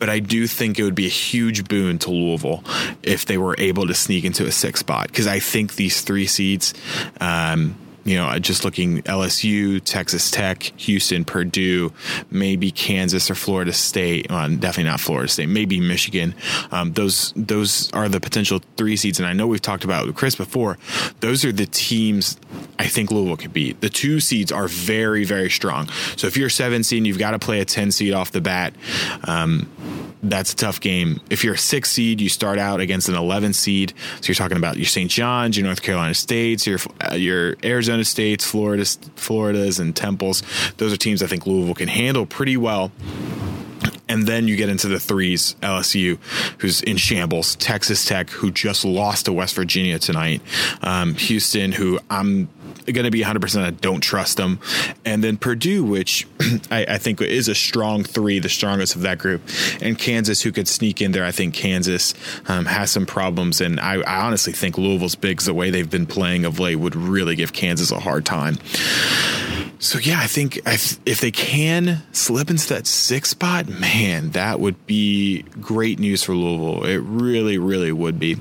but 0.03 0.09
I 0.09 0.19
do 0.19 0.47
think 0.47 0.79
it 0.79 0.83
would 0.83 0.95
be 0.95 1.05
a 1.05 1.09
huge 1.09 1.65
boon 1.69 1.97
to 1.99 2.11
Louisville 2.11 2.61
if 3.03 3.25
they 3.25 3.37
were 3.37 3.55
able 3.57 3.87
to 3.87 3.93
sneak 3.93 4.25
into 4.25 4.45
a 4.45 4.51
six 4.51 4.81
spot 4.81 5.07
because 5.07 5.27
I 5.27 5.39
think 5.39 5.75
these 5.75 6.01
three 6.01 6.27
seeds, 6.27 6.73
um, 7.21 7.75
you 8.03 8.15
know, 8.15 8.37
just 8.39 8.65
looking 8.65 9.01
LSU, 9.03 9.81
Texas 9.83 10.29
Tech, 10.29 10.63
Houston, 10.77 11.23
Purdue, 11.25 11.93
maybe 12.29 12.71
Kansas 12.71 13.29
or 13.29 13.35
Florida 13.35 13.73
State. 13.73 14.29
Well, 14.29 14.49
definitely 14.49 14.85
not 14.85 14.99
Florida 14.99 15.29
State. 15.29 15.49
Maybe 15.49 15.79
Michigan. 15.79 16.35
Um, 16.71 16.93
those 16.93 17.33
those 17.35 17.91
are 17.93 18.09
the 18.09 18.19
potential 18.19 18.61
three 18.77 18.95
seeds, 18.95 19.19
and 19.19 19.27
I 19.27 19.33
know 19.33 19.47
we've 19.47 19.61
talked 19.61 19.83
about 19.83 20.13
Chris 20.15 20.35
before. 20.35 20.77
Those 21.21 21.45
are 21.45 21.51
the 21.51 21.65
teams 21.65 22.37
I 22.77 22.87
think 22.87 23.11
Louisville 23.11 23.37
could 23.37 23.53
beat. 23.53 23.81
The 23.81 23.89
two 23.89 24.19
seeds 24.19 24.51
are 24.51 24.67
very 24.67 25.23
very 25.23 25.49
strong. 25.49 25.87
So 26.17 26.27
if 26.27 26.35
you're 26.35 26.49
seven 26.49 26.83
seed, 26.83 27.05
you've 27.05 27.19
got 27.19 27.31
to 27.31 27.39
play 27.39 27.59
a 27.59 27.65
ten 27.65 27.91
seed 27.91 28.13
off 28.13 28.31
the 28.31 28.41
bat. 28.41 28.73
Um, 29.25 29.69
that's 30.23 30.53
a 30.53 30.55
tough 30.55 30.79
game. 30.79 31.19
If 31.29 31.43
you're 31.43 31.55
a 31.55 31.57
six 31.57 31.91
seed, 31.91 32.21
you 32.21 32.29
start 32.29 32.57
out 32.57 32.79
against 32.79 33.09
an 33.09 33.15
11 33.15 33.53
seed. 33.53 33.93
So 34.21 34.29
you're 34.29 34.35
talking 34.35 34.57
about 34.57 34.77
your 34.77 34.85
St. 34.85 35.11
John's, 35.11 35.57
your 35.57 35.65
North 35.65 35.81
Carolina 35.81 36.13
States, 36.13 36.65
your 36.65 36.79
uh, 37.11 37.15
your 37.15 37.57
Arizona 37.63 38.03
States, 38.03 38.45
Florida, 38.45 38.85
Floridas, 39.15 39.79
and 39.79 39.95
Temples. 39.95 40.41
Those 40.77 40.93
are 40.93 40.97
teams 40.97 41.21
I 41.21 41.27
think 41.27 41.45
Louisville 41.45 41.75
can 41.75 41.89
handle 41.89 42.25
pretty 42.25 42.57
well. 42.57 42.91
And 44.09 44.27
then 44.27 44.47
you 44.47 44.55
get 44.55 44.69
into 44.69 44.87
the 44.87 44.99
threes, 44.99 45.55
LSU, 45.61 46.17
who's 46.59 46.81
in 46.81 46.97
shambles, 46.97 47.55
Texas 47.55 48.05
Tech, 48.05 48.29
who 48.29 48.51
just 48.51 48.83
lost 48.83 49.25
to 49.25 49.33
West 49.33 49.55
Virginia 49.55 49.97
tonight, 49.97 50.41
um, 50.81 51.15
Houston, 51.15 51.71
who 51.71 51.99
I'm 52.09 52.49
going 52.91 53.05
to 53.05 53.11
be 53.11 53.21
100% 53.21 53.63
I 53.63 53.69
don't 53.69 54.01
trust 54.01 54.37
them. 54.37 54.59
And 55.05 55.23
then 55.23 55.37
Purdue, 55.37 55.83
which 55.83 56.27
I, 56.71 56.85
I, 56.89 56.97
think 56.97 57.21
is 57.21 57.47
a 57.47 57.55
strong 57.55 58.03
three, 58.03 58.39
the 58.39 58.49
strongest 58.49 58.95
of 58.95 59.01
that 59.01 59.19
group. 59.19 59.41
And 59.81 59.97
Kansas, 59.97 60.41
who 60.41 60.51
could 60.51 60.67
sneak 60.67 61.01
in 61.01 61.11
there. 61.11 61.23
I 61.23 61.31
think 61.31 61.53
Kansas 61.53 62.13
um, 62.47 62.65
has 62.65 62.91
some 62.91 63.05
problems. 63.05 63.61
And 63.61 63.79
I, 63.79 64.01
I 64.01 64.25
honestly 64.25 64.53
think 64.53 64.77
Louisville's 64.77 65.15
bigs, 65.15 65.45
the 65.45 65.53
way 65.53 65.69
they've 65.69 65.89
been 65.89 66.05
playing 66.05 66.45
of 66.45 66.59
late, 66.59 66.75
would 66.75 66.95
really 66.95 67.35
give 67.35 67.53
Kansas 67.53 67.91
a 67.91 67.99
hard 67.99 68.25
time. 68.25 68.57
So 69.83 69.99
yeah, 69.99 70.21
I 70.21 70.27
think 70.27 70.61
if 70.65 71.19
they 71.19 71.29
can 71.29 72.03
slip 72.13 72.49
into 72.49 72.69
that 72.69 72.87
six 72.87 73.31
spot, 73.31 73.67
man, 73.67 74.29
that 74.31 74.61
would 74.61 74.87
be 74.87 75.41
great 75.59 75.99
news 75.99 76.23
for 76.23 76.33
Louisville. 76.33 76.85
It 76.85 76.99
really, 76.99 77.57
really 77.57 77.91
would 77.91 78.17
be 78.17 78.37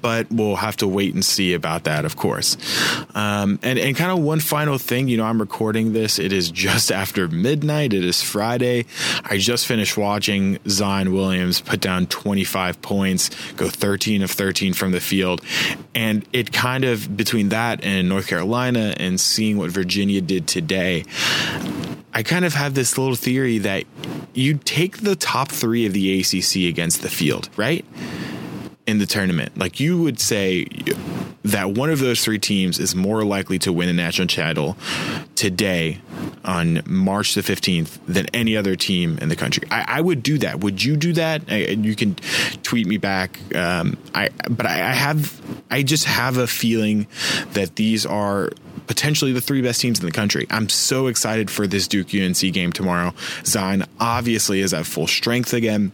but 0.00 0.30
we'll 0.30 0.56
have 0.56 0.76
to 0.78 0.88
wait 0.88 1.14
and 1.14 1.24
see 1.24 1.54
about 1.54 1.84
that, 1.84 2.04
of 2.04 2.16
course. 2.16 2.56
Um, 3.14 3.58
and 3.62 3.78
and 3.78 3.96
kind 3.96 4.10
of 4.10 4.18
one 4.18 4.40
final 4.40 4.78
thing, 4.78 5.08
you 5.08 5.16
know, 5.16 5.24
I'm 5.24 5.40
recording 5.40 5.92
this. 5.92 6.18
It 6.18 6.32
is 6.32 6.50
just 6.50 6.92
after 7.02 7.28
midnight. 7.28 7.92
It 7.92 8.04
is 8.04 8.22
Friday. 8.22 8.86
I 9.24 9.38
just 9.38 9.66
finished 9.66 9.96
watching 9.96 10.58
Zion 10.68 11.12
Williamson 11.12 11.64
put 11.66 11.80
down 11.80 12.06
25 12.06 12.80
points, 12.82 13.30
go 13.52 13.68
13 13.68 14.22
of 14.22 14.30
13 14.30 14.74
from 14.74 14.92
the 14.92 15.00
field, 15.00 15.40
and 15.94 16.26
it 16.32 16.52
kind 16.52 16.84
of 16.84 17.16
between 17.16 17.50
that 17.50 17.82
and 17.84 18.08
North 18.08 18.26
Carolina 18.26 18.94
and 18.98 19.20
seeing 19.20 19.56
what 19.56 19.70
Virginia 19.70 20.20
did 20.20 20.46
today. 20.46 21.04
I 22.12 22.22
kind 22.22 22.44
of 22.44 22.54
have 22.54 22.74
this 22.74 22.96
little 22.96 23.16
theory 23.16 23.58
that 23.58 23.84
you 24.34 24.54
take 24.54 24.98
the 24.98 25.16
top 25.16 25.48
three 25.48 25.84
of 25.84 25.92
the 25.92 26.20
ACC 26.20 26.68
against 26.68 27.02
the 27.02 27.08
field, 27.08 27.48
right? 27.56 27.84
In 28.86 28.98
the 28.98 29.06
tournament. 29.06 29.56
Like 29.56 29.80
you 29.80 30.02
would 30.02 30.20
say 30.20 30.66
that 31.42 31.70
one 31.70 31.90
of 31.90 32.00
those 32.00 32.22
three 32.22 32.38
teams 32.38 32.78
is 32.78 32.94
more 32.94 33.24
likely 33.24 33.58
to 33.60 33.72
win 33.72 33.88
a 33.88 33.92
national 33.92 34.28
title 34.28 34.76
today 35.34 36.00
on 36.44 36.82
March 36.86 37.34
the 37.34 37.40
15th 37.40 37.98
than 38.06 38.26
any 38.34 38.56
other 38.56 38.76
team 38.76 39.18
in 39.18 39.28
the 39.28 39.36
country. 39.36 39.66
I, 39.70 39.84
I 39.88 40.00
would 40.00 40.22
do 40.22 40.38
that. 40.38 40.60
Would 40.60 40.82
you 40.82 40.96
do 40.96 41.14
that? 41.14 41.42
I, 41.48 41.56
you 41.68 41.96
can 41.96 42.16
tweet 42.62 42.86
me 42.86 42.98
back. 42.98 43.38
Um, 43.54 43.96
I, 44.14 44.28
but 44.50 44.66
I, 44.66 44.90
I 44.90 44.92
have, 44.92 45.40
I 45.70 45.82
just 45.82 46.04
have 46.04 46.36
a 46.36 46.46
feeling 46.46 47.06
that 47.52 47.76
these 47.76 48.04
are 48.04 48.50
potentially 48.86 49.32
the 49.32 49.40
three 49.40 49.62
best 49.62 49.80
teams 49.80 49.98
in 50.00 50.06
the 50.06 50.12
country. 50.12 50.46
I'm 50.50 50.68
so 50.68 51.06
excited 51.06 51.50
for 51.50 51.66
this 51.66 51.88
Duke 51.88 52.14
UNC 52.14 52.38
game 52.52 52.72
tomorrow. 52.72 53.14
Zion 53.44 53.84
obviously 53.98 54.60
is 54.60 54.74
at 54.74 54.86
full 54.86 55.06
strength 55.06 55.54
again. 55.54 55.92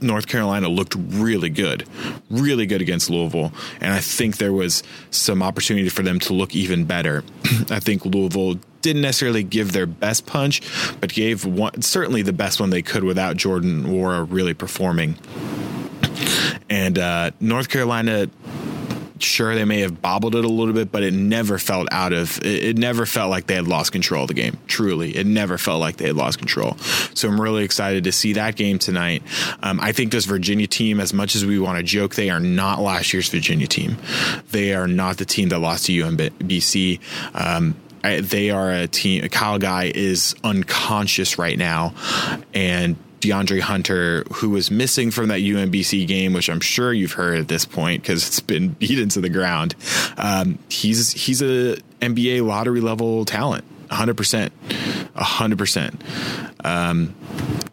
North 0.00 0.26
Carolina 0.26 0.68
looked 0.68 0.94
really 0.96 1.48
good, 1.48 1.86
really 2.30 2.66
good 2.66 2.80
against 2.80 3.10
Louisville. 3.10 3.52
And 3.80 3.92
I 3.92 4.00
think 4.00 4.38
there 4.38 4.52
was 4.52 4.82
some 5.10 5.42
opportunity 5.42 5.88
for 5.88 6.02
them 6.02 6.18
to 6.20 6.32
look 6.32 6.54
even 6.54 6.84
better. 6.84 7.24
I 7.70 7.80
think 7.80 8.04
Louisville 8.04 8.58
didn't 8.82 9.02
necessarily 9.02 9.42
give 9.42 9.72
their 9.72 9.86
best 9.86 10.26
punch, 10.26 10.62
but 11.00 11.12
gave 11.12 11.44
one, 11.44 11.82
certainly 11.82 12.22
the 12.22 12.32
best 12.32 12.60
one 12.60 12.70
they 12.70 12.82
could 12.82 13.04
without 13.04 13.36
Jordan 13.36 13.84
Nwora 13.84 14.26
really 14.28 14.54
performing. 14.54 15.16
And 16.68 16.98
uh, 16.98 17.30
North 17.40 17.68
Carolina 17.68 18.28
sure 19.22 19.54
they 19.54 19.64
may 19.64 19.80
have 19.80 20.00
bobbled 20.00 20.34
it 20.34 20.44
a 20.44 20.48
little 20.48 20.74
bit, 20.74 20.92
but 20.92 21.02
it 21.02 21.14
never 21.14 21.58
felt 21.58 21.88
out 21.90 22.12
of 22.12 22.38
it, 22.38 22.64
it, 22.64 22.78
never 22.78 23.06
felt 23.06 23.30
like 23.30 23.46
they 23.46 23.54
had 23.54 23.68
lost 23.68 23.92
control 23.92 24.22
of 24.22 24.28
the 24.28 24.34
game. 24.34 24.58
Truly, 24.66 25.16
it 25.16 25.26
never 25.26 25.58
felt 25.58 25.80
like 25.80 25.96
they 25.96 26.06
had 26.06 26.16
lost 26.16 26.38
control. 26.38 26.76
So 27.14 27.28
I'm 27.28 27.40
really 27.40 27.64
excited 27.64 28.04
to 28.04 28.12
see 28.12 28.34
that 28.34 28.56
game 28.56 28.78
tonight. 28.78 29.22
Um, 29.62 29.80
I 29.80 29.92
think 29.92 30.12
this 30.12 30.24
Virginia 30.24 30.66
team, 30.66 31.00
as 31.00 31.12
much 31.12 31.34
as 31.34 31.44
we 31.44 31.58
want 31.58 31.78
to 31.78 31.82
joke, 31.82 32.14
they 32.14 32.30
are 32.30 32.40
not 32.40 32.80
last 32.80 33.12
year's 33.12 33.28
Virginia 33.28 33.66
team. 33.66 33.96
They 34.50 34.74
are 34.74 34.88
not 34.88 35.16
the 35.16 35.24
team 35.24 35.48
that 35.50 35.58
lost 35.58 35.86
to 35.86 35.92
UMBC. 35.92 37.00
Um, 37.34 37.76
they 38.02 38.50
are 38.50 38.70
a 38.70 38.86
team. 38.86 39.28
Kyle 39.28 39.58
Guy 39.58 39.90
is 39.94 40.34
unconscious 40.44 41.38
right 41.38 41.58
now, 41.58 41.94
and 42.54 42.96
DeAndre 43.26 43.60
Hunter, 43.60 44.24
who 44.34 44.50
was 44.50 44.70
missing 44.70 45.10
from 45.10 45.28
that 45.28 45.40
UMBC 45.40 46.06
game, 46.06 46.32
which 46.32 46.48
I'm 46.48 46.60
sure 46.60 46.92
you've 46.92 47.12
heard 47.12 47.38
at 47.38 47.48
this 47.48 47.64
point 47.64 48.02
because 48.02 48.26
it's 48.26 48.40
been 48.40 48.68
beaten 48.78 49.08
to 49.10 49.20
the 49.20 49.28
ground. 49.28 49.74
Um, 50.16 50.58
he's 50.68 51.12
he's 51.12 51.42
a 51.42 51.76
NBA 52.00 52.46
lottery 52.46 52.80
level 52.80 53.24
talent, 53.24 53.64
100 53.88 54.16
percent, 54.16 54.52
100 55.14 55.58
percent. 55.58 56.02
Um, 56.64 57.14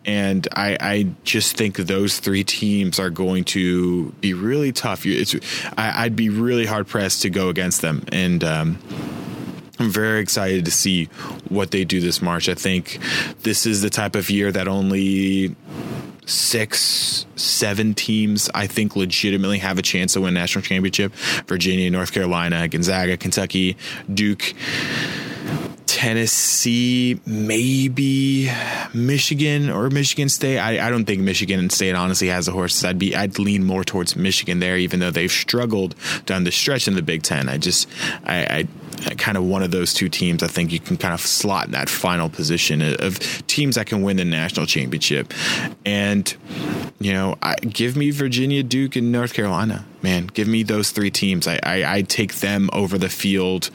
and 0.06 0.48
I, 0.52 0.78
I, 0.80 1.08
just 1.24 1.56
think 1.56 1.78
those 1.78 2.20
three 2.20 2.44
teams 2.44 3.00
are 3.00 3.10
going 3.10 3.46
to 3.46 4.12
be 4.20 4.34
really 4.34 4.72
tough. 4.72 5.06
It's, 5.06 5.36
I, 5.78 6.04
would 6.04 6.16
be 6.16 6.30
really 6.30 6.66
hard 6.66 6.88
pressed 6.88 7.22
to 7.22 7.30
go 7.30 7.50
against 7.50 7.82
them, 7.82 8.04
and 8.12 8.44
um, 8.44 8.80
I'm 9.84 9.92
very 9.92 10.22
excited 10.22 10.64
to 10.66 10.72
see 10.72 11.06
what 11.50 11.72
they 11.72 11.84
do 11.84 12.00
this 12.00 12.22
March. 12.22 12.48
I 12.48 12.56
think 12.56 13.00
this 13.42 13.66
is 13.66 13.82
the 13.82 13.90
type 13.90 14.16
of 14.16 14.30
year 14.30 14.50
that 14.52 14.68
only 14.68 15.56
six, 16.26 17.26
seven 17.36 17.94
teams 17.94 18.50
I 18.54 18.66
think 18.68 18.96
legitimately 18.96 19.58
have 19.60 19.78
a 19.78 19.82
chance 19.82 20.14
to 20.14 20.22
win 20.22 20.34
national 20.36 20.62
championship. 20.62 21.14
Virginia, 21.48 21.90
North 21.92 22.14
Carolina, 22.14 22.68
Gonzaga, 22.70 23.18
Kentucky, 23.18 23.76
Duke. 24.14 24.54
Tennessee, 25.86 27.20
maybe 27.26 28.50
Michigan 28.94 29.70
or 29.70 29.90
Michigan 29.90 30.28
State. 30.28 30.58
I, 30.58 30.88
I 30.88 30.90
don't 30.90 31.06
think 31.06 31.22
Michigan 31.22 31.70
State 31.70 31.94
honestly 31.94 32.28
has 32.28 32.46
the 32.46 32.52
horses. 32.52 32.84
I'd 32.84 32.98
be 32.98 33.16
I'd 33.16 33.38
lean 33.38 33.64
more 33.64 33.84
towards 33.84 34.16
Michigan 34.16 34.60
there, 34.60 34.78
even 34.78 35.00
though 35.00 35.12
they've 35.12 35.32
struggled 35.32 35.96
down 36.26 36.46
the 36.46 36.52
stretch 36.52 36.88
in 36.88 36.96
the 36.96 37.02
Big 37.02 37.22
Ten. 37.24 37.48
I 37.48 37.58
just 37.58 37.88
I, 38.26 38.38
I 38.44 38.68
kind 39.18 39.38
of 39.38 39.44
one 39.44 39.64
of 39.64 39.72
those 39.72 39.94
two 39.94 40.10
teams, 40.10 40.44
I 40.44 40.48
think 40.48 40.72
you 40.72 40.80
can 40.80 40.98
kind 40.98 41.14
of 41.14 41.22
slot 41.22 41.66
in 41.66 41.72
that 41.72 41.90
final 41.90 42.30
position 42.30 42.82
of 42.82 43.20
teams 43.48 43.76
that 43.76 43.88
can 43.88 44.02
win 44.02 44.18
the 44.18 44.26
national 44.26 44.66
championship. 44.66 45.34
And, 45.86 46.36
you 47.00 47.14
know, 47.14 47.38
I, 47.42 47.56
give 47.56 47.96
me 47.96 48.12
Virginia, 48.12 48.64
Duke, 48.64 48.96
and 48.96 49.12
North 49.12 49.34
Carolina 49.34 49.86
man, 50.04 50.28
give 50.28 50.48
me 50.48 50.62
those 50.64 50.92
three 50.92 51.10
teams. 51.10 51.48
I, 51.48 51.60
I, 51.64 51.96
I 51.96 52.02
take 52.02 52.36
them 52.36 52.70
over 52.74 52.98
the 52.98 53.10
field 53.10 53.70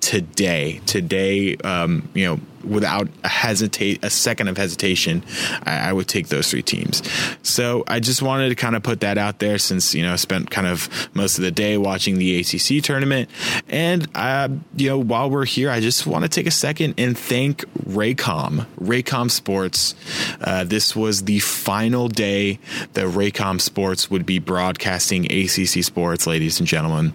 today. 0.00 0.80
Today, 0.86 1.56
um, 1.56 2.08
you 2.14 2.26
know, 2.26 2.40
without 2.64 3.08
a 3.22 3.28
hesitate 3.28 4.04
a 4.04 4.10
second 4.10 4.48
of 4.48 4.56
hesitation, 4.56 5.24
I, 5.64 5.90
I, 5.90 5.92
would 5.92 6.08
take 6.08 6.28
those 6.28 6.50
three 6.50 6.62
teams. 6.62 7.02
So 7.42 7.84
I 7.86 8.00
just 8.00 8.22
wanted 8.22 8.48
to 8.48 8.54
kind 8.54 8.74
of 8.74 8.82
put 8.82 9.00
that 9.00 9.18
out 9.18 9.38
there 9.38 9.58
since 9.58 9.94
you 9.94 10.02
know 10.02 10.12
I 10.12 10.16
spent 10.16 10.50
kind 10.50 10.66
of 10.66 10.88
most 11.14 11.38
of 11.38 11.44
the 11.44 11.50
day 11.50 11.76
watching 11.76 12.18
the 12.18 12.40
ACC 12.40 12.82
tournament, 12.82 13.28
and 13.68 14.08
uh, 14.14 14.48
you 14.76 14.88
know 14.88 14.98
while 14.98 15.30
we're 15.30 15.44
here, 15.44 15.70
I 15.70 15.80
just 15.80 16.06
want 16.06 16.24
to 16.24 16.28
take 16.28 16.46
a 16.46 16.50
second 16.50 16.94
and 16.98 17.16
thank 17.16 17.64
Raycom, 17.86 18.66
Raycom 18.80 19.30
Sports. 19.30 19.94
Uh, 20.40 20.64
this 20.64 20.96
was 20.96 21.24
the 21.24 21.38
final 21.40 22.08
day 22.08 22.58
that 22.94 23.06
Raycom 23.06 23.60
Sports 23.60 24.10
would 24.10 24.26
be 24.26 24.38
broadcasting 24.38 25.26
ACC 25.26 25.84
Sports, 25.84 26.26
ladies 26.26 26.58
and 26.58 26.66
gentlemen. 26.66 27.12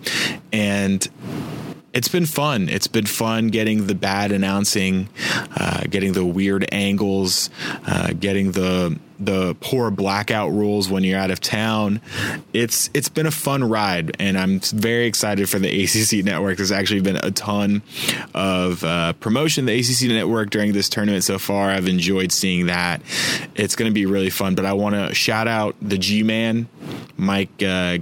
And 0.52 1.08
it's 2.00 2.08
been 2.08 2.26
fun. 2.26 2.70
It's 2.70 2.88
been 2.88 3.06
fun 3.06 3.50
getting 3.50 3.88
the 3.88 3.94
bad 3.94 4.32
announcing, 4.32 5.10
uh, 5.58 5.82
getting 5.82 6.14
the 6.14 6.24
weird 6.24 6.66
angles, 6.72 7.50
uh, 7.86 8.14
getting 8.14 8.54
the 8.54 8.98
the 9.20 9.54
poor 9.60 9.92
blackout 9.92 10.50
rules 10.54 10.90
when 10.90 11.04
you're 11.04 11.20
out 11.20 11.30
of 11.30 11.42
town. 11.42 12.00
It's 12.54 12.90
it's 12.94 13.10
been 13.10 13.26
a 13.26 13.32
fun 13.32 13.66
ride, 13.66 14.16
and 14.18 14.38
I'm 14.38 14.62
very 14.62 15.08
excited 15.08 15.50
for 15.50 15.60
the 15.60 15.68
ACC 15.84 16.24
network. 16.24 16.56
There's 16.56 16.72
actually 16.72 17.02
been 17.02 17.18
a 17.18 17.32
ton 17.32 17.82
of 18.34 18.82
uh, 18.86 19.12
promotion 19.14 19.66
the 19.66 19.78
ACC 19.78 20.08
network 20.08 20.52
during 20.52 20.72
this 20.72 20.88
tournament 20.88 21.26
so 21.26 21.38
far. 21.38 21.70
I've 21.70 21.90
enjoyed 21.90 22.32
seeing 22.32 22.68
that. 22.68 23.02
It's 23.56 23.76
going 23.76 23.92
to 23.92 23.94
be 23.94 24.06
really 24.06 24.30
fun. 24.30 24.56
But 24.56 24.66
I 24.66 24.72
want 24.72 24.96
to 24.96 25.14
shout 25.14 25.50
out 25.50 25.76
the 25.82 25.98
G 25.98 26.24
Man 26.24 26.70
Mike 27.20 27.62
uh, 27.62 27.98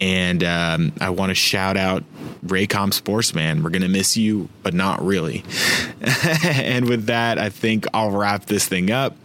and 0.00 0.44
um, 0.44 0.92
I 1.00 1.10
want 1.10 1.30
to 1.30 1.34
shout 1.34 1.76
out 1.76 2.04
Raycom 2.44 2.92
Sportsman. 2.92 3.62
We're 3.62 3.70
gonna 3.70 3.88
miss 3.88 4.16
you, 4.16 4.48
but 4.62 4.74
not 4.74 5.04
really. 5.04 5.44
and 6.44 6.88
with 6.88 7.06
that, 7.06 7.38
I 7.38 7.48
think 7.48 7.86
I'll 7.92 8.10
wrap 8.10 8.46
this 8.46 8.66
thing 8.66 8.90
up. 8.90 9.16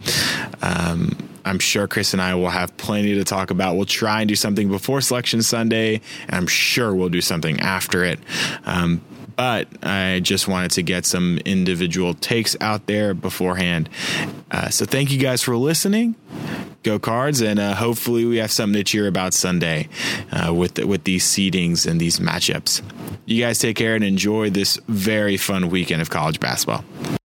Um, 0.62 1.16
I'm 1.44 1.58
sure 1.58 1.86
Chris 1.86 2.12
and 2.12 2.22
I 2.22 2.34
will 2.34 2.50
have 2.50 2.76
plenty 2.76 3.14
to 3.14 3.24
talk 3.24 3.50
about. 3.50 3.76
We'll 3.76 3.84
try 3.84 4.20
and 4.20 4.28
do 4.28 4.34
something 4.34 4.68
before 4.68 5.00
Selection 5.00 5.42
Sunday, 5.42 6.00
and 6.26 6.34
I'm 6.34 6.46
sure 6.46 6.94
we'll 6.94 7.10
do 7.10 7.20
something 7.20 7.60
after 7.60 8.04
it. 8.04 8.18
Um, 8.64 9.02
but 9.36 9.68
I 9.82 10.20
just 10.20 10.48
wanted 10.48 10.70
to 10.72 10.82
get 10.82 11.04
some 11.04 11.38
individual 11.44 12.14
takes 12.14 12.56
out 12.60 12.86
there 12.86 13.14
beforehand. 13.14 13.88
Uh, 14.50 14.68
so 14.68 14.84
thank 14.84 15.10
you 15.10 15.18
guys 15.18 15.42
for 15.42 15.56
listening. 15.56 16.14
Go 16.84 16.98
Cards, 16.98 17.40
and 17.40 17.58
uh, 17.58 17.74
hopefully 17.74 18.24
we 18.24 18.36
have 18.36 18.52
something 18.52 18.78
to 18.78 18.84
cheer 18.84 19.08
about 19.08 19.34
Sunday 19.34 19.88
uh, 20.30 20.54
with 20.54 20.74
the, 20.74 20.86
with 20.86 21.04
these 21.04 21.24
seedings 21.24 21.90
and 21.90 22.00
these 22.00 22.20
matchups. 22.20 22.82
You 23.26 23.42
guys 23.42 23.58
take 23.58 23.76
care 23.76 23.94
and 23.94 24.04
enjoy 24.04 24.50
this 24.50 24.78
very 24.86 25.36
fun 25.36 25.70
weekend 25.70 26.02
of 26.02 26.10
college 26.10 26.38
basketball. 26.38 26.84